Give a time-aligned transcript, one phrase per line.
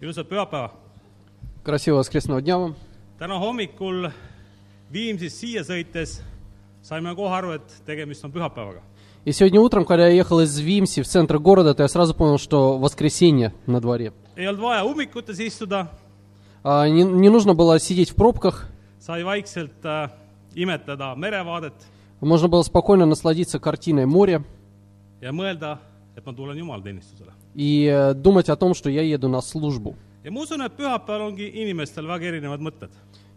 [0.00, 0.70] ilusat pühapäeva!
[1.64, 2.74] Красивого воскресного дня вам.
[3.18, 4.10] täna hommikul
[4.92, 6.20] Viimsist siia sõites
[6.82, 8.80] saime kohe aru, et tegemist on pühapäevaga.
[9.24, 12.38] И сегодня утром, когда я ехал из Вимси в центр города, то я сразу понял,
[12.38, 14.12] что воскресенье на дворе.
[14.36, 15.88] ei olnud vaja ummikutes istuda,
[16.62, 18.68] А, не, не нужно было сидеть в пробках,
[18.98, 20.10] sai vaikselt äh,
[20.54, 21.74] imetleda merevaadet
[22.20, 24.42] можно было спокойно насладиться картиной моря
[25.20, 25.78] ja mõelda,
[26.16, 27.32] et ma tulen jumalateenistusele.
[27.54, 29.96] И э, думать о том, что я еду на службу.
[30.24, 32.90] ja ma usun, et pühapäeval ongi inimestel väga erinevad mõtted.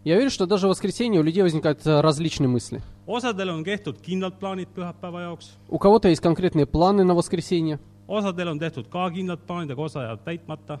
[0.04, 2.82] Я верю, что даже в воскресенье у людей возникают э, различные мысли.
[3.06, 8.48] osadel on tehtud kindlad plaanid pühapäeva jaoks, У кого-то есть конкретные планы на воскресенье, osadel
[8.52, 10.80] on tehtud ka kindlad plaanid, aga osa jääb täitmata.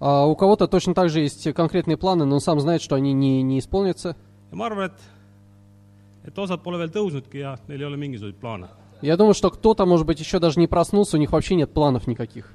[0.00, 3.12] а у кого-то точно так же есть конкретные планы, но он сам знает, что они
[3.12, 4.16] не, не исполнятся.
[4.50, 4.98] ja ma arvan, et,
[6.26, 8.66] et osad pole veel tõusnudki ja neil ei ole mingisuguseid plaane.
[9.02, 12.06] Я думаю, что кто-то, может быть, еще даже не проснулся, у них вообще нет планов
[12.06, 12.52] никаких.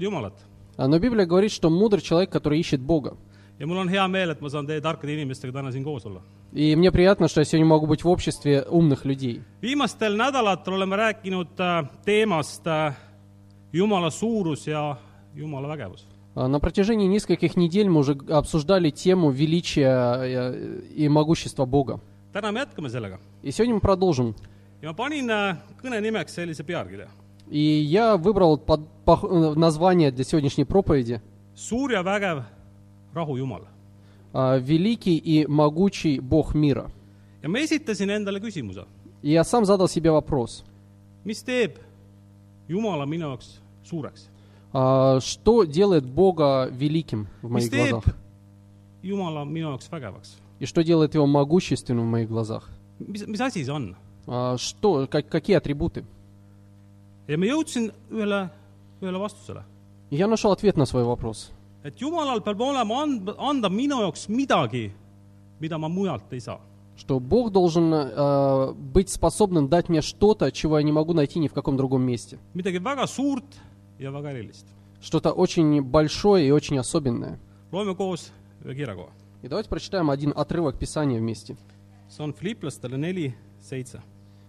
[0.00, 0.32] Jumalat.
[0.76, 3.16] А, Но Библия говорит, что мудрый человек, который ищет Бога.
[3.60, 6.22] ja mul on hea meel, et ma saan teie tarkade inimestega täna siin koos olla.
[6.52, 9.42] И мне приятно, что я сегодня могу быть в обществе умных людей.
[9.62, 12.92] viimastel nädalatel oleme rääkinud äh, teemast äh,
[13.72, 14.96] Jumala suurus ja
[15.34, 16.06] Jumala vägevus.
[16.34, 22.00] А, На протяжении нескольких недель мы уже обсуждали тему величия э, и могущества Бога.
[22.33, 23.19] täna me jätkame sellega.
[23.43, 24.35] И сегодня мы продолжим.
[24.81, 27.07] ja ma panin äh, kõne nimeks sellise pealkirja.
[27.49, 31.21] И я выбрал под, пох- э, название для сегодняшней проповеди
[31.55, 32.43] suur ja vägev
[33.13, 33.61] rahu Jumal.
[34.33, 36.91] а, «Великий и могучий Бог мира».
[37.43, 38.85] ja ma esitasin endale küsimuse,
[39.21, 40.63] И я сам задал себе вопрос,
[41.23, 41.77] mis teeb
[42.67, 44.27] Jumala minu jaoks suureks?
[44.73, 48.15] а, что делает Бога великим в mis моих teeb глазах?
[49.03, 50.37] Jumala minu jaoks vägevaks?
[50.60, 52.68] И что делает Его могущественным в моих глазах?
[53.00, 53.96] mis, mis asi see on?
[54.26, 56.04] А, Что, как- какие атрибуты?
[57.28, 58.50] ja ma jõudsin ühele,
[59.00, 59.62] ühele vastusele.
[60.10, 61.50] И я нашел ответ на свой вопрос.
[61.84, 64.92] et Jumalal peab olema and, anda minu jaoks midagi,
[65.60, 66.60] mida ma mujalt ei saa.
[66.96, 71.48] Что Бог должен э, быть способным дать мне что-то, чего я не могу найти ни
[71.48, 72.38] в каком другом месте.
[72.54, 73.44] midagi väga suurt
[73.98, 74.66] ja väga erilist.
[75.00, 77.38] Что-то очень большое и очень особенное.
[77.72, 78.30] loeme koos
[78.64, 79.08] ühe kirjakoha.
[79.42, 81.56] И давайте прочитаем один отрывок Писания вместе.
[82.10, 84.02] see on Filiplastele neli, seitse.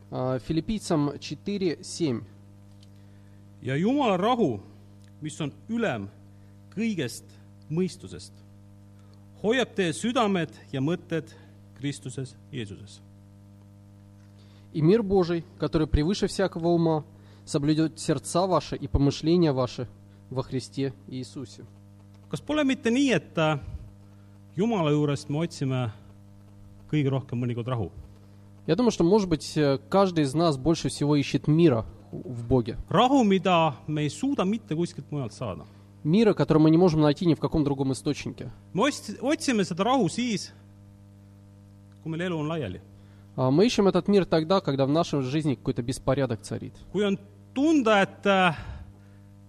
[0.09, 2.23] А, Филиппийцам 4, 7.
[3.61, 4.59] ja Jumala rahu,
[5.21, 6.09] mis on ülem
[6.75, 7.23] kõigest
[7.69, 8.33] mõistusest,
[9.43, 11.31] hoiab teie südamed ja mõtted
[11.77, 12.99] Kristuses Jeesuses.
[14.73, 17.05] «И мир Божий, который превыше всякого ума,
[17.45, 19.87] соблюдет сердца ваши и помышления ваши
[20.29, 21.65] во Христе Иисусе».
[22.31, 23.39] kas pole mitte nii, et
[24.56, 25.90] Jumala juurest me otsime
[26.90, 27.90] kõige rohkem mõnikord rahu?
[28.66, 32.78] Я думаю, что, может быть, э, каждый из нас больше всего ищет мира в Боге.
[32.88, 35.64] rahu, mida me ei suuda mitte kuskilt mujalt saada.
[36.04, 38.50] Мира, который мы не можем найти ни в каком другом источнике.
[38.74, 40.52] me ots-, otsime seda rahu siis,
[42.02, 42.80] kui meil elu on laiali.
[43.36, 46.72] А Мы ищем этот мир тогда, когда в нашей жизни какой-то беспорядок царит.
[46.92, 47.18] kui on
[47.54, 48.54] tunda, et, äh,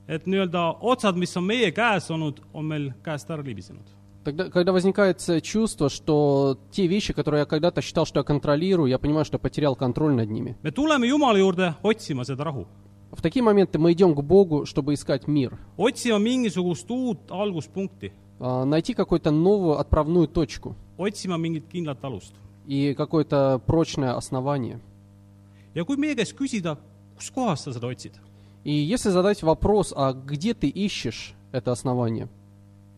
[0.07, 3.85] et nii-öelda otsad, mis on meie käes olnud, on meil käest ära libisenud.
[4.25, 8.99] Тогда, когда возникает чувство, что те вещи, которые я когда-то считал, что я контролирую, я
[8.99, 10.56] понимаю, что я потерял контроль над ними.
[13.10, 15.59] В такие моменты мы идем к Богу, чтобы искать мир,
[18.38, 20.77] а, найти какую-то новую отправную точку.
[22.66, 24.81] И какое-то прочное основание.
[28.65, 32.28] И если задать вопрос, а где ты ищешь это основание,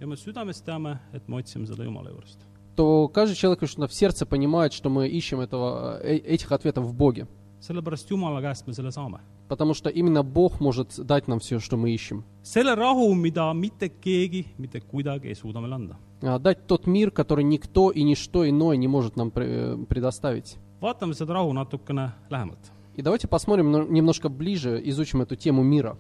[0.05, 2.39] ja me südames teame, et me otsime seda Jumala juurest.
[2.77, 6.95] то каждый человек конечно, в сердце понимает, что мы ищем этого, э, этих ответов в
[6.95, 7.27] Боге.
[7.61, 9.21] sellepärast Jumala käest me selle saame.
[9.49, 12.25] Потому что именно Бог может дать нам все, что мы ищем.
[12.43, 15.97] selle rahu, mida mitte keegi mitte kuidagi ei suuda meile anda.
[16.23, 20.57] А, Дать тот мир, который никто и ничто иное не может нам э, предоставить.
[20.83, 22.59] vaatame seda rahu natukene lähemalt.
[22.97, 25.97] И давайте посмотрим но- немножко ближе, изучим эту тему мира.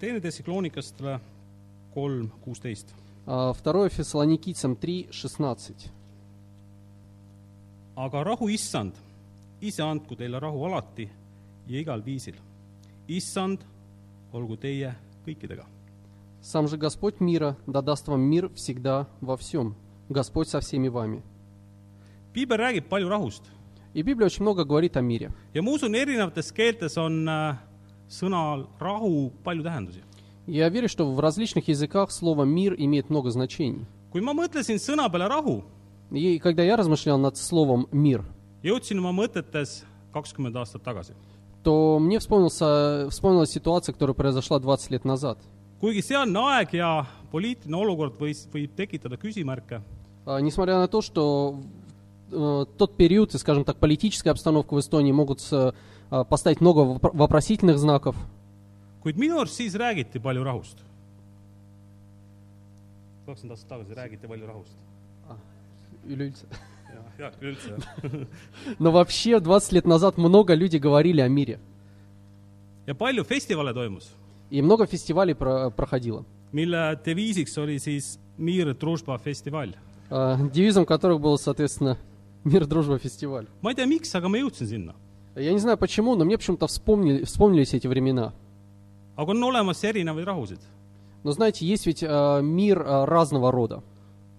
[0.00, 1.20] teine Thessalonikastele
[1.93, 2.93] kolm kuusteist.
[3.25, 5.91] А, 2 Фессалоникийцам 3, 16.
[7.95, 8.93] aga rahu issand,
[9.61, 11.09] ise andku teile rahu alati
[11.67, 12.35] ja igal viisil.
[13.07, 13.59] issand,
[14.33, 14.95] olgu teie
[15.25, 15.65] kõikidega.
[16.41, 19.75] «Сам же Господь мира да даст вам мир всегда во всем.
[20.09, 21.21] Господь со всеми вами».
[22.33, 23.43] piibel räägib palju rahust
[23.93, 25.31] И Библия очень много говорит о мире.
[25.53, 27.55] ja ma usun, erinevates keeltes on äh,
[28.07, 30.03] sõnal rahu palju tähendusi.
[30.46, 33.86] Я верю, что в различных языках слово «мир» имеет много значений.
[34.12, 35.62] kui ma mõtlesin sõna peale rahu,
[36.12, 38.24] И когда я размышлял над словом «мир»,
[38.62, 39.82] jõudsin oma mõtetes
[40.12, 41.14] kakskümmend aastat tagasi.
[41.64, 45.38] то мне вспомнился, вспомнилась ситуация, которая произошла 20 лет назад.
[45.80, 49.80] kuigi sealne aeg ja poliitiline olukord võis, võib tekitada küsimärke,
[50.26, 51.58] А, Несмотря на то, что
[52.32, 55.74] э, тот период и, скажем так, политическая обстановка в Эстонии могут с-
[56.10, 58.16] а, поставить много вопро- вопросительных знаков,
[59.04, 60.78] kuid minu arust siis räägiti palju rahust.
[63.26, 64.72] kakskümmend aastat tagasi räägiti palju rahust.
[66.08, 66.46] üleüldse.
[66.94, 68.26] jah, jah, üldse jah.
[68.78, 71.58] Но вообще 20 лет назад много людей говорили о мире.
[72.86, 74.08] ja palju festivale toimus,
[74.50, 79.74] И много фестивалей про- проходило, mille deviisiks oli siis Mir Družba festival.
[80.10, 81.96] а, девизом которых был, соответственно,
[82.44, 83.46] «Мир, дружба, фестиваль».
[83.62, 84.94] ma ei tea, miks, aga ma jõudsin sinna.
[85.34, 88.32] Я не знаю почему, но мне почему-то вспомнили, вспомнились эти времена.
[89.15, 90.59] aga on olemas erinevaid rahusid .
[91.23, 93.83] Но знаете, есть ведь а, мир а, разного рода.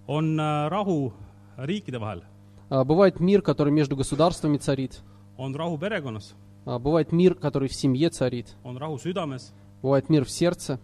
[0.07, 1.13] on äh, rahu
[1.57, 2.23] riikide vahel ,
[2.69, 5.01] А, Бывает мир, который между государствами царит.
[5.37, 6.33] on rahu perekonnas ,
[6.65, 8.55] А, Бывает мир, который в семье царит.
[8.63, 9.51] on rahu südames ,
[9.83, 10.79] Бывает мир в сердце.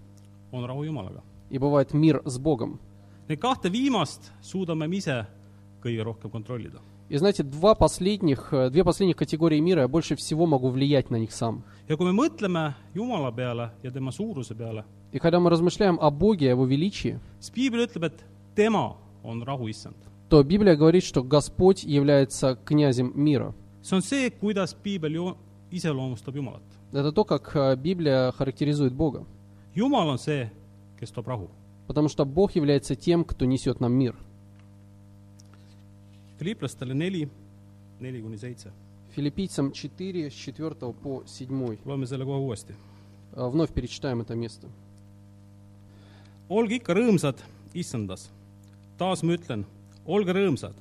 [0.52, 1.22] on rahu Jumalaga .
[1.50, 2.80] И бывает мир с Богом.
[3.28, 5.26] Neid kahte viimast suudame me ise
[5.82, 6.80] kõige rohkem kontrollida .
[7.13, 11.17] И знаете, два последних, э, две последних категории мира я больше всего могу влиять на
[11.17, 11.63] них сам.
[11.87, 16.11] ja kui me mõtleme Jumala peale ja tema suuruse peale, И когда мы размышляем о
[16.11, 18.25] Боге, о Его величии, siis piibel ütleb, et
[18.57, 19.95] tema on rahu issand.
[20.31, 23.53] то Библия говорит, что Господь является князем мира.
[23.83, 25.37] see on see, kuidas piibel ju
[25.71, 26.63] iseloomustab Jumalat.
[26.93, 29.27] Это то, как э, Библия характеризует Бога.
[29.75, 30.49] Jumal on see,
[30.99, 31.51] kes toob rahu.
[31.89, 34.17] Потому что Бог является тем, кто несет нам мир.
[36.42, 37.28] Filiplastele neli ,
[38.00, 38.72] neli kuni seitse .
[39.10, 41.78] Филиппийцам 4, с 4 по 7.
[41.86, 42.74] loeme selle kohe uuesti .
[43.36, 44.68] Э, Вновь перечитаем это место.
[46.50, 47.42] olge ikka rõõmsad
[47.74, 48.30] issandas .
[48.98, 49.66] taas ma ütlen ,
[50.06, 50.74] olge rõõmsad .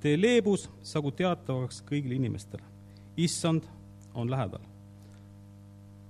[0.00, 2.62] Tee leebus sagu teatavaks kõigile inimestele .
[3.16, 3.62] issand
[4.14, 4.60] on lähedal .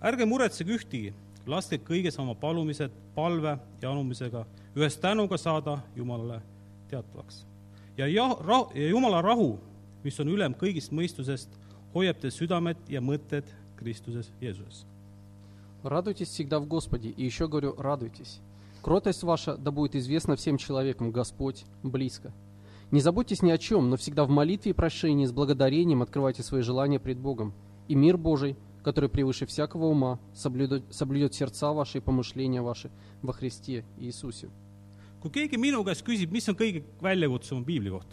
[0.02, 1.12] ärge muretsege ühtegi ,
[1.46, 4.46] laske kõiges oma palumised palve ja anumisega
[4.76, 6.40] ühes tänuga saada Jumalale
[6.88, 7.44] teatavaks .
[7.97, 9.57] ja jah, ra-, ja Jumala rahu,
[10.03, 11.49] mis on ülem kõigist mõistusest,
[11.95, 13.47] hoiab teie südamed ja mõtted
[13.79, 14.85] Kristuses Jeesuses.
[15.83, 18.39] Радуйтесь всегда в Господе, и еще говорю, радуйтесь.
[18.81, 22.33] Кротость ваша да будет известна всем человекам, Господь близко.
[22.91, 26.61] Не заботьтесь ни о чем, но всегда в молитве и прошении с благодарением открывайте свои
[26.61, 27.53] желания пред Богом.
[27.87, 32.89] И мир Божий, который превыше всякого ума, соблюдет, соблюдет сердца ваши и помышления ваши
[33.21, 34.49] во Христе Иисусе.
[35.24, 38.06] kui keegi minu käest küsib , mis on kõige väljakutsuvam piibli koht ,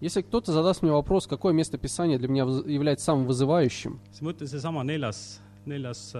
[0.00, 4.20] Если кто-то задаст мне вопрос, какое место Писания для меня выз- является самым вызывающим, siis
[4.22, 6.12] ma ütlen seesama neljas , neljas ,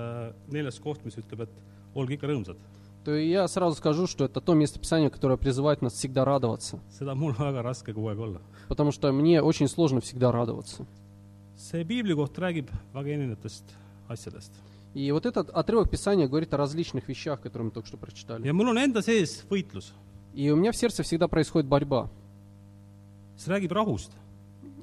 [0.50, 1.50] neljas koht , mis ütleb , et
[1.94, 2.56] olge ikka rõõmsad .
[3.04, 6.78] то я сразу скажу, что это то место Писания, которое призывает нас всегда радоваться.
[6.90, 8.40] seda on mul väga raske kogu aeg olla .
[8.68, 10.86] Потому что мне очень сложно всегда радоваться.
[11.58, 13.64] see piibli koht räägib väga erinevatest
[14.08, 14.52] asjadest
[14.94, 18.46] И вот этот отрывок Писания говорит о различных вещах, которые мы только что прочитали.
[18.46, 19.92] ja mul on enda sees võitlus ,
[20.33, 22.09] И у меня в сердце всегда происходит борьба.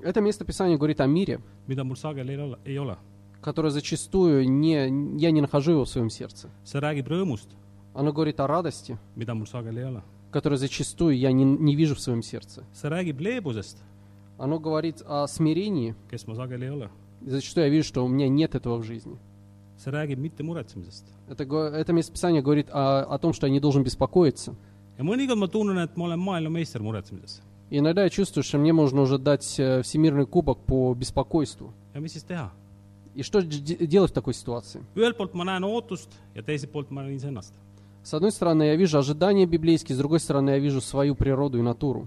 [0.03, 1.41] Это место Писания говорит о мире,
[3.41, 6.49] которое зачастую не, я не нахожу его в своем сердце.
[7.95, 8.99] Оно говорит о радости,
[10.33, 12.65] которую зачастую я не, не вижу в своем сердце.
[14.39, 15.95] Оно говорит о смирении,
[17.25, 19.17] и зачастую я вижу, что у меня нет этого в жизни.
[21.29, 24.55] Это, это место Писания говорит о, о том, что я не должен беспокоиться.
[24.99, 27.43] Ja mõnikord ma tunnen, et ma olen maailmameister muretsemises.
[27.69, 31.73] Иногда я чувствую, что мне можно уже дать всемирный кубок по беспокойству.
[31.95, 32.51] ja mis siis teha?
[33.15, 34.83] И что делать в такой ситуации?
[34.95, 37.53] ühelt poolt ma näen ootust ja teiselt poolt ma näen iseennast.
[38.05, 41.63] С одной стороны, я вижу ожидания библейские, с другой стороны, я вижу свою природу и
[41.63, 42.07] натуру.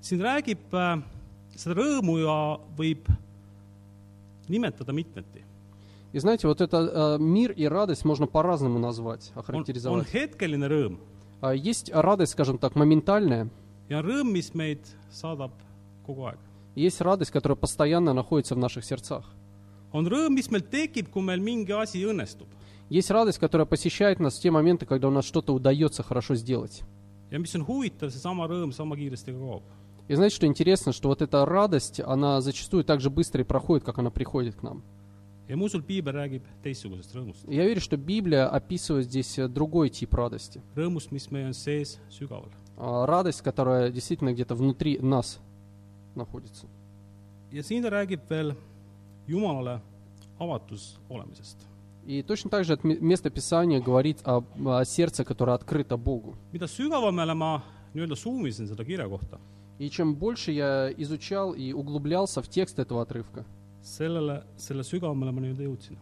[0.00, 1.02] siin räägib äh,
[1.56, 3.06] seda rõõmu ja võib
[4.48, 5.42] nimetada mitmeti.
[6.12, 10.12] И знаете, вот это э, мир и радость можно по-разному назвать, охарактеризовать.
[10.12, 11.11] hetkeline rõõm А
[11.42, 13.50] Есть радость, скажем так, моментальная,
[13.88, 15.52] ja rõõm, mis meid saadab
[16.06, 16.38] kogu aeg.
[16.74, 19.24] есть радость, которая постоянно находится в наших сердцах.
[19.92, 22.46] on rõõm, mis meil tekib, kui meil mingi asi õnnestub
[22.88, 26.82] Есть радость, которая посещает нас в те моменты, когда у нас что-то удается хорошо сделать.
[27.30, 29.62] ja mis on huvitav, seesama rõõm sama kiiresti ka kaob.
[30.08, 33.84] И знаете, что интересно, что вот эта радость, она зачастую так же быстро и проходит,
[33.84, 34.82] как она приходит к нам.
[35.52, 37.44] Ja ma usun, piibel räägib teistsugusest rõõmust.
[37.52, 40.62] Я верю, что Библия описывает здесь э, другой тип радости.
[40.74, 42.48] rõõmust, mis meie on sees sügaval.
[42.78, 45.38] Радость, которая действительно где-то внутри нас
[46.14, 46.66] находится.
[47.52, 48.54] ja siin ta räägib veel
[49.28, 49.80] Jumalale
[50.38, 51.58] avatus olemisest.
[52.06, 56.34] И точно так же место Писания говорит о, о сердце, которое открыто Богу.
[56.52, 57.62] mida sügavamale ma
[57.94, 59.38] nii-öelda suumisin seda kirja kohta,
[59.78, 63.44] И чем больше я изучал и углублялся в текст этого отрывка,
[63.82, 65.98] sellele, selle sügavamale ma nii-öelda jõudsin.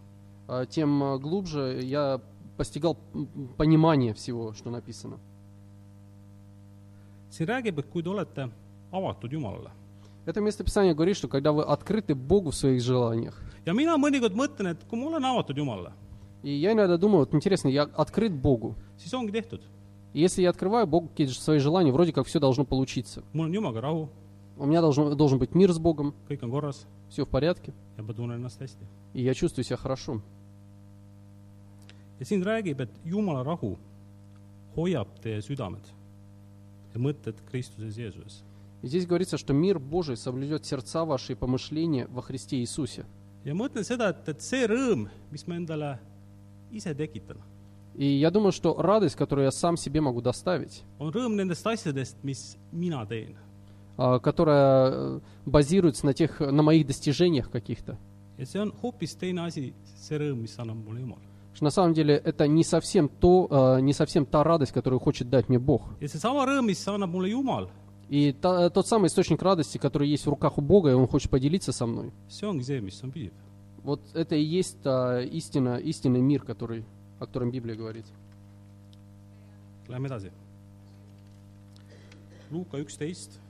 [0.49, 2.21] а, тем а, глубже я
[2.57, 2.97] постигал
[3.57, 5.19] понимание всего, что написано.
[7.31, 8.51] siin räägib, et kui te olete
[8.91, 9.71] avatud Jumalale.
[10.27, 14.73] Это местописание говорит, что когда вы открыты Богу в своих желаниях, ja mina mõnikord mõtlen,
[14.73, 15.93] et kui ma olen avatud Jumalale,
[16.43, 18.75] и я иногда думаю, вот интересно, я открыт Богу.
[18.99, 19.61] siis ongi tehtud.
[20.13, 23.23] И если я открываю Богу какие-то свои желания, вроде как все должно получиться.
[23.33, 24.09] mul on Jumalaga rahu,
[24.61, 26.15] У меня должен, должен быть мир с Богом,
[27.09, 27.73] все в порядке,
[29.15, 30.21] и я чувствую себя хорошо.
[32.21, 33.79] ja siin räägib, et Jumala rahu
[34.77, 35.87] hoiab teie südamed
[36.93, 38.43] ja mõtted Kristuses Jeesuses.
[38.83, 43.07] Здесь говорится, что мир Божий соблюдет сердца ваши и помышления во Христе Иисусе.
[43.45, 45.99] ja ma mõtlen seda, et, et see rõõm, mis ma endale
[46.71, 47.39] ise tekitan,
[47.97, 52.17] И я думаю, что радость, которую я сам себе могу доставить, on rõõm nendest asjadest,
[52.23, 53.35] mis mina teen.
[53.97, 57.99] А, которая э, базируется на, тех, на моих достижениях каких-то,
[61.61, 65.49] на самом деле это не совсем, то, а, не совсем та радость, которую хочет дать
[65.49, 65.83] мне Бог.
[68.09, 71.31] И та- тот самый источник радости, который есть в руках у Бога, и Он хочет
[71.31, 72.13] поделиться со мной.
[73.83, 76.85] Вот это и есть та истина, истинный мир, который,
[77.19, 78.07] о котором Библия говорит.
[79.91, 80.31] Läheme edasi.
[82.51, 83.41] Luuka üksteist,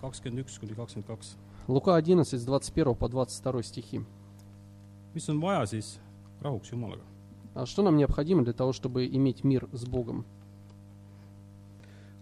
[0.00, 1.36] kakskümmend üks kuni kakskümmend kaks .
[1.68, 4.00] Лука 11, с 21 по 22 стихи.
[5.14, 6.00] mis on vaja siis
[6.42, 7.02] rahuks Jumalaga ?
[7.54, 10.24] А что нам необходимо для того, чтобы иметь мир с Богом?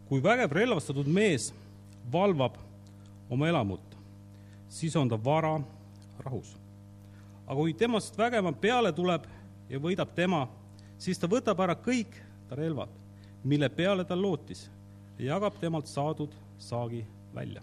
[0.08, 1.52] kui vägev relvastatud mees
[2.12, 2.58] valvab
[3.30, 3.80] oma elamut ,
[4.68, 5.60] siis on ta vara
[6.18, 6.56] rahus .
[7.46, 9.26] aga kui temast vägevam peale tuleb
[9.68, 10.48] ja võidab tema ,
[10.98, 12.14] siis ta võtab ära kõik
[12.48, 12.88] ta relvad ,
[13.44, 14.70] mille peale ta lootis
[15.18, 17.61] ja jagab temalt saadud saagi välja.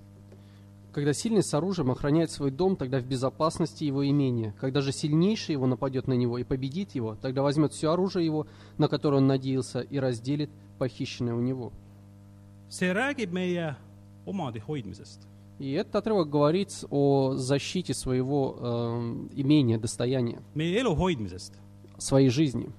[0.92, 4.54] Когда сильный с оружием охраняет свой дом, тогда в безопасности его имение.
[4.58, 8.46] Когда же сильнейший его нападет на него и победит его, тогда возьмет все оружие его,
[8.78, 11.70] на которое он надеялся, и разделит похищенное у него.
[15.58, 20.40] И этот отрывок говорит о защите своего э, имения, достояния,
[21.98, 22.70] своей жизни.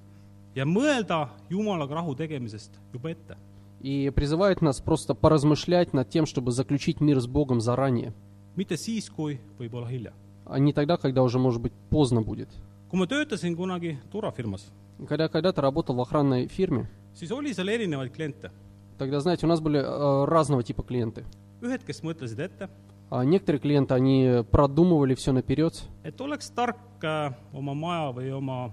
[0.58, 3.36] ja mõelda Jumalaga rahu tegemisest juba ette.
[3.80, 8.12] И призывает нас просто поразмышлять над тем, чтобы заключить мир с Богом заранее,
[8.56, 10.12] mitte siis, kui võib olla hilja.
[10.44, 12.48] а не тогда, когда уже, может быть, поздно будет.
[12.90, 14.66] kui ma töötasin kunagi turvafirmas,
[15.06, 18.50] Когда я когда-то работал в охранной фирме, siis oli seal erinevaid kliente.
[18.98, 21.24] тогда, знаете, у нас были э, разного типа клиенты.
[21.62, 22.68] ühed, kes mõtlesid ette,
[23.10, 28.72] А некоторые клиенты, они продумывали все наперед, et oleks tark äh, oma maja või oma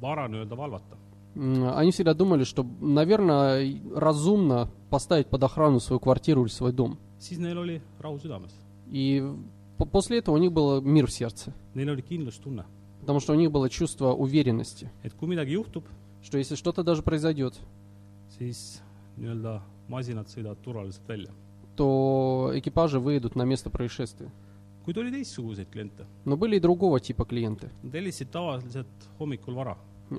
[0.00, 0.96] vara nii-öelda valvata.
[1.38, 6.98] Они всегда думали, что, наверное, разумно поставить под охрану свою квартиру или свой дом.
[8.90, 9.22] И
[9.76, 11.52] по- после этого у них был мир в сердце,
[13.00, 14.90] потому что у них было чувство уверенности,
[16.22, 17.54] что если что-то даже произойдет,
[21.76, 24.30] то экипажи выйдут на место происшествия.
[26.24, 27.70] Но были и другого типа клиенты.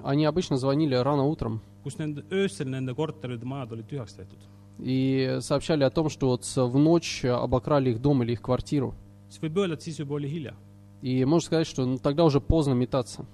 [0.04, 4.40] Они обычно звонили рано утром kus nende, öösel nende korterid, majad olid tühjaks tehtud.
[4.80, 8.94] и сообщали о том, что вот в ночь обокрали их дом или их квартиру.
[9.30, 10.54] siis võib öelda, et siis juba oli hilja.
[11.02, 13.26] И можно сказать, что ну, тогда уже поздно метаться.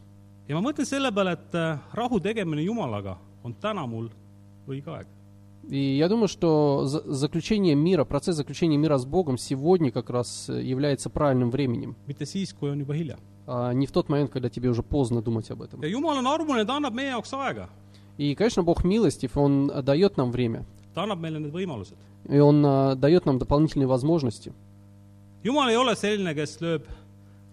[0.47, 1.53] ja ma mõtlen selle peale, et
[1.93, 4.09] rahu tegemine Jumalaga on täna mul
[4.67, 5.07] õige aeg.
[5.67, 10.47] И я думаю, что за- заключение мира, процесс заключения мира с Богом сегодня как раз
[10.47, 13.17] э, является правильным временем, mitte siis, kui on juba hilja.
[13.47, 15.81] А не в тот момент, когда тебе уже поздно думать об этом.
[15.81, 17.67] ja Jumal on armuline, ta annab meie jaoks aega,
[18.17, 21.95] И, конечно, Бог милостив, Он дает нам время, ta annab meile need võimalused.
[22.29, 24.53] и Он э, дает нам дополнительные возможности.
[25.43, 26.85] Jumal ei ole selline, kes lööb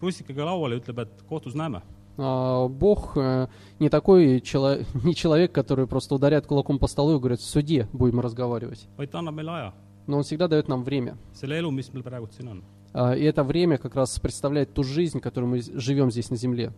[0.00, 1.82] russikaga lauale ja ütleb, et kohtus näeme.
[2.18, 3.48] А, Бог э,
[3.80, 7.88] не такой чело- не человек, который просто ударяет кулаком по столу и говорит, в суде
[7.92, 8.86] будем разговаривать.
[8.96, 9.72] vaid ta annab meile aja,
[10.06, 11.16] Но Он всегда дает нам время.
[11.34, 12.62] selle elu, mis meil praegu siin on.
[12.92, 16.72] А, И это время как раз представляет ту жизнь, которую мы живем здесь на земле.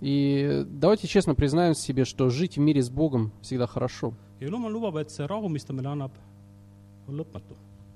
[0.00, 4.14] И давайте честно признаем себе, что жить в мире с Богом всегда хорошо.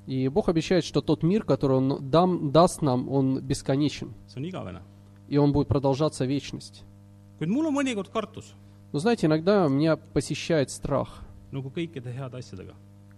[0.07, 4.13] И Бог обещает, что тот мир, который Он дам, даст нам, Он бесконечен.
[5.29, 6.83] И Он будет продолжаться вечность.
[8.93, 11.23] Но знаете, иногда меня посещает страх,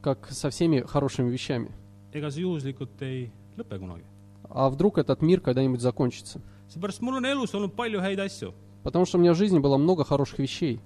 [0.04, 1.70] как со всеми хорошими вещами.
[2.12, 4.04] ega see juhuslikult ei lõpe kunagi.
[4.50, 6.40] А вдруг этот мир когда-нибудь закончится?
[6.68, 9.78] seepärast mul on elus olnud palju häid asju, Потому что у меня в жизни было
[9.78, 10.80] много хороших вещей,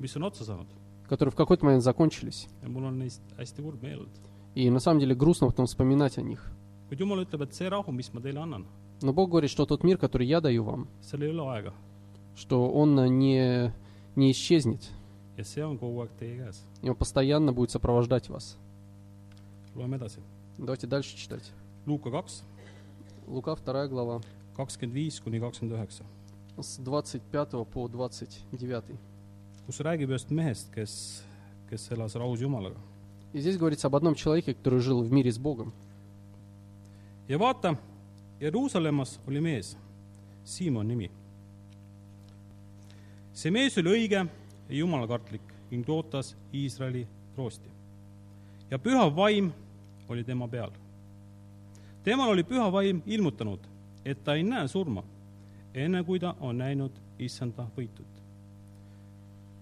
[0.00, 0.66] mis on otsa saanud
[1.08, 2.48] которые в какой-то момент закончились.
[2.62, 4.18] ja mul on neist hästi kurb meel olnud.
[4.54, 6.50] И на самом деле грустно потом вспоминать о них.
[6.90, 8.64] kuid Jumal ütleb, et see rahu, mis ma teile annan,
[9.02, 11.72] Но Бог говорит, что тот мир, который я даю вам, seal ei ole aega
[12.36, 13.72] что он не,
[14.16, 14.90] не исчезнет,
[15.36, 16.62] ja see on kogu aeg teie käes.
[16.82, 18.56] и он постоянно будет сопровождать вас.
[19.74, 20.20] loeme edasi.
[20.58, 21.50] Давайте дальше читать.
[21.86, 22.42] Luuka kaks,
[23.26, 24.20] Лука 2 глава,
[24.56, 26.04] kakskümmend viis kuni kakskümmend üheksa,
[26.60, 28.96] с 25 по 29.
[29.66, 31.24] kus räägib ühest mehest, kes,
[31.70, 32.78] kes elas rahus Jumalaga.
[33.32, 35.72] И здесь говорится об одном человеке, который жил в мире с Богом.
[37.28, 37.76] ja vaata,
[38.40, 39.76] Jeruusalemmas oli mees,
[40.44, 41.10] Siimon nimi.
[43.32, 44.28] see mees oli õige
[44.68, 47.68] jumalakartlik ning ootas Iisraeli troosti.
[48.70, 49.52] ja püha vaim
[50.08, 50.70] oli tema peal.
[52.02, 53.60] temal oli püha vaim ilmutanud,
[54.04, 55.02] et ta ei näe surma,
[55.74, 58.22] enne kui ta on näinud issanda võitut.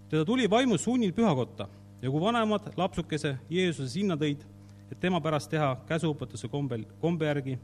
[0.08, 1.68] teda tuli vaimu sunnil pühakotta
[2.02, 4.42] ja kui vanemad lapsukese Jeesuse sinna tõid,
[4.90, 7.58] et tema pärast teha käsuõpetuse kombel, kombe järgi,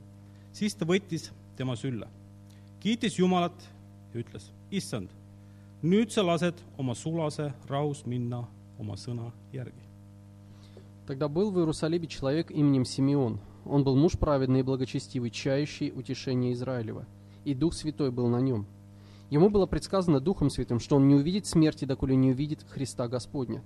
[0.52, 2.08] siis ta võttis tema sülle,
[2.80, 3.68] kiitis Jumalat
[4.14, 5.10] ja ütles, issand,
[5.82, 9.84] nüüd sa lased oma sulase rahus minna oma sõna järgi.
[11.06, 13.40] Тогда был в Иерусалиме человек именем Симеон.
[13.64, 17.06] Он был муж праведный и благочестивый, чающий утешение Израилева.
[17.44, 18.66] И Дух Святой был на нем.
[19.30, 23.62] Ему было предсказано Духом Святым, что он не увидит смерти, доколе не увидит Христа Господня.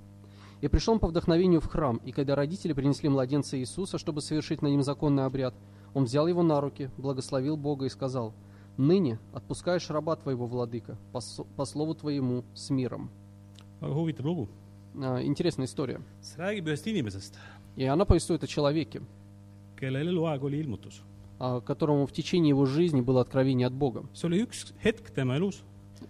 [0.60, 4.62] И пришел он по вдохновению в храм, и когда родители принесли младенца Иисуса, чтобы совершить
[4.62, 5.54] на нем законный обряд,
[5.94, 8.34] он взял его на руки, благословил Бога и сказал,
[8.76, 11.20] «Ныне отпускаешь раба твоего, владыка, по,
[11.56, 13.10] по слову твоему, с миром».
[13.80, 14.48] väga huvitav lugu.
[15.00, 16.00] А, Интересная история.
[16.22, 17.34] see räägib ühest inimesest,
[17.76, 19.02] И она повествует о человеке,
[19.80, 21.00] kellel eluaeg oli ilmutus.
[21.38, 24.04] а, которому в течение его жизни было откровение от Бога.
[24.14, 25.62] see oli üks hetk tema elus,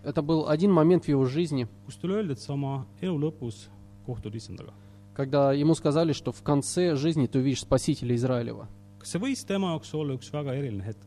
[0.04, 3.68] Это был один момент в его жизни, kus talle öeldi, et sa oma elu lõpus
[4.06, 4.72] kohtud issandaga.
[5.14, 8.68] когда ему сказали, что в конце жизни ты увидишь Спасителя Израилева.
[8.98, 10.98] kas see võis tema jaoks olla üks väga eriline hetk,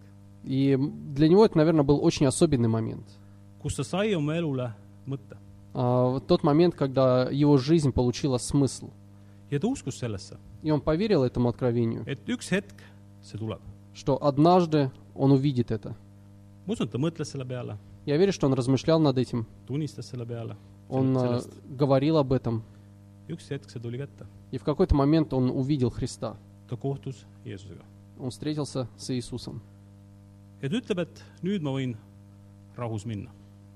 [0.46, 3.06] И для него это, наверное, был очень особенный момент.
[3.64, 4.74] kus ta sai oma elule
[5.08, 5.38] mõtte
[5.74, 8.92] А, тот момент, когда его жизнь получила смысл.
[9.50, 12.76] ja ta uskus sellesse, И он поверил этому откровению, et üks hetk
[13.24, 13.60] see tuleb.
[13.94, 15.96] что однажды он увидит это.
[16.68, 20.12] ma usun, et ta mõtles selle peale, Я верю, что он размышлял над этим, tunnistas
[20.14, 20.56] selle peale,
[20.90, 22.62] он а, sellest, говорил об этом,
[23.28, 26.38] üks hetk see tuli kätte, и в какой-то момент он увидел Христа.
[26.70, 27.82] ta kohtus Jeesusega.
[28.20, 29.62] Он встретился с Иисусом.
[30.62, 31.96] Ja ta ütleb, et nüüd ma võin
[32.78, 33.32] rahus minna.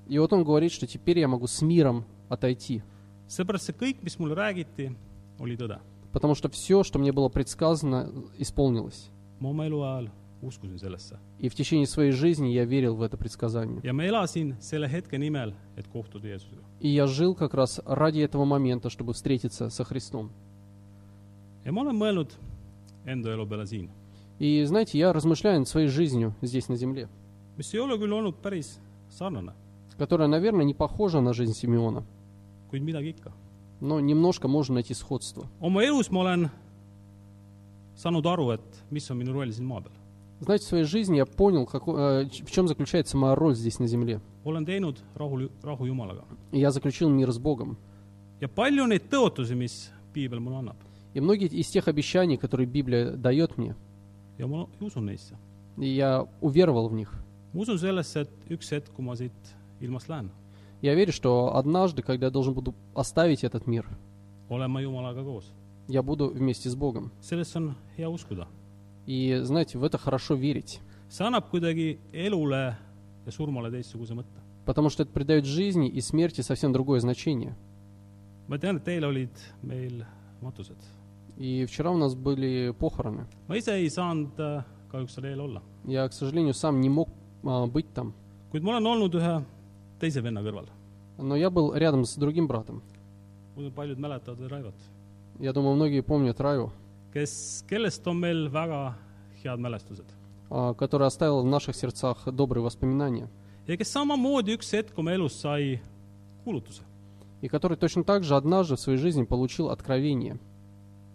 [0.07, 2.81] И вот он говорит, что теперь я могу с миром отойти.
[3.27, 4.95] seepärast see kõik, mis mulle räägiti,
[5.39, 5.79] oli tõde.
[6.11, 9.09] Потому что все, что мне было предсказано, исполнилось.
[9.39, 10.09] ma oma eluajal
[10.41, 13.81] uskusin sellesse И в течение своей жизни я верил в это предсказание.
[13.83, 16.63] ja ma elasin selle hetke nimel, et kohtuda Jeesusega.
[16.79, 20.31] И я жил как раз ради этого момента, чтобы встретиться со Христом.
[21.63, 22.31] ja ma olen mõelnud
[23.05, 23.89] enda elu peale siin,
[24.39, 27.07] И знаете, я размышляю над своей жизнью здесь на земле,
[29.97, 32.03] которая, наверное, не похожа на жизнь Симеона,
[33.81, 35.45] но немножко можно найти сходство.
[40.41, 43.87] Знаете, в своей жизни я понял, како- э, в чем заключается моя роль здесь на
[43.87, 44.21] земле.
[46.53, 47.75] И я заключил мир с Богом.
[51.13, 53.75] И многие из тех обещаний, которые Библия дает мне,
[54.39, 55.35] ja ma usun neisse.
[55.77, 57.13] я уверовал в них.
[57.53, 59.31] ma usun sellesse, et üks hetk, kui ma siit
[59.81, 60.31] ilmast lähen,
[60.81, 63.85] Я верю, что однажды, когда я должен буду оставить этот мир,
[64.49, 65.45] olen ma Jumalaga koos.
[65.87, 67.11] я буду вместе с Богом.
[67.21, 68.47] sellesse on hea uskuda.
[69.05, 72.77] И знаете, в это хорошо верить, see annab kuidagi elule
[73.25, 74.39] ja surmale teistsuguse mõtte.
[74.65, 77.55] потому что это придает жизни и смерти совсем другое значение.
[78.47, 79.31] ma tean, et teil olid
[79.63, 80.05] meil
[80.41, 80.77] matused.
[81.39, 83.25] И вчера у нас были похороны.
[83.47, 87.07] ma ise ei saanud äh, kahjuks seal eel olla, Я, к сожалению, сам не мог
[87.43, 88.13] а, быть там,
[88.51, 89.45] kuid ma olen olnud ühe
[90.01, 90.67] teise venna kõrval.
[91.17, 92.83] но я был рядом с другим братом.
[93.55, 94.75] paljud mäletavad veel Raivot,
[95.39, 96.71] Я думаю, многие помнят Раю,
[97.13, 98.95] kes, kellest on meil väga
[99.43, 100.05] head mälestused
[100.49, 103.29] а, который оставил в наших сердцах добрые воспоминания,
[103.65, 105.79] ja kes samamoodi üks hetk oma elus sai
[106.43, 106.83] kuulutuse,
[107.39, 110.37] и который точно так же однажды в своей жизни получил откровение.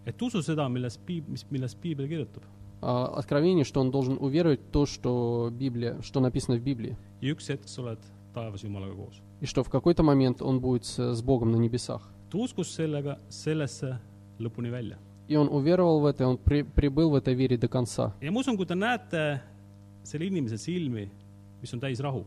[0.07, 2.43] Et usu seda, milles piib-, mis, milles piibel kirjutab
[2.87, 7.49] А, Откровение, что он должен уверовать то, что Библия, что написано в Библии, ja üks
[7.49, 7.99] hetk sa oled
[8.35, 9.15] taevas Jumalaga koos.
[9.41, 12.03] и что в какой-то момент он будет с, Богом на небесах.
[12.31, 13.99] ta uskus sellega, sellesse
[14.39, 14.99] lõpuni välja.
[15.29, 18.13] И он уверовал в это, он при- прибыл в этой вере до конца.
[18.21, 19.41] ja ma usun, kui te näete
[20.03, 21.09] selle inimese silmi,
[21.63, 22.25] mis on täis rahu,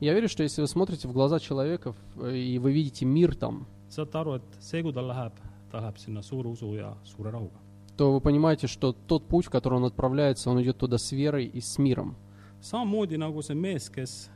[0.00, 3.66] Я верю, что если вы смотрите в глаза человека в- и вы видите мир там,
[3.88, 5.32] saate aru, et see, kui tal läheb,
[5.74, 7.58] ta läheb sinna suure usu ja suure rahuga.
[7.96, 11.46] то вы понимаете, что тот путь, в который он отправляется, он идет туда с верой
[11.46, 12.16] и с миром.
[12.60, 14.30] samamoodi nagu see mees, kes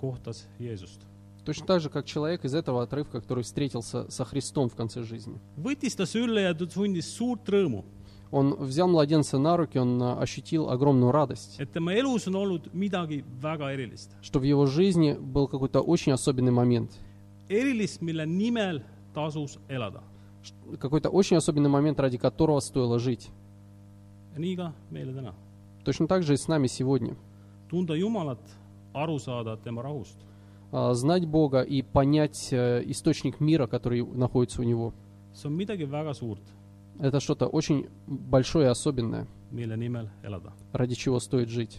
[0.00, 1.00] kohtas Jeesust.
[1.44, 5.38] Точно так же, как человек из этого отрывка, который встретился со Христом в конце жизни.
[5.56, 7.84] võttis ta sülle ja ta tundis suurt rõõmu,
[8.32, 12.74] Он взял младенца на руки, он а, ощутил огромную радость, et tema elus on olnud
[12.74, 14.10] midagi väga erilist.
[14.20, 16.90] что в его жизни был какой-то очень особенный момент.
[17.48, 18.82] erilist, mille nimel
[19.14, 20.02] tasus elada.
[20.80, 23.30] Какой-то очень особенный момент, ради которого стоило жить.
[25.84, 27.16] Точно так же и с нами сегодня.
[30.72, 34.92] А, Знать Бога и понять э, источник мира, который находится у Него.
[36.98, 39.26] Это что-то очень большое и особенное,
[40.72, 41.78] ради чего стоит жить.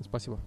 [0.00, 0.38] Спасибо.